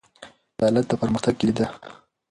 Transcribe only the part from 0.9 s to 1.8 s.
پرمختګ کیلي ده.